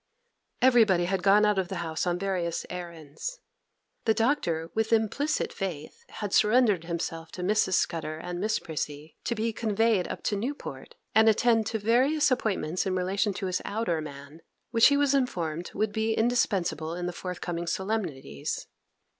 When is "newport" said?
10.35-10.95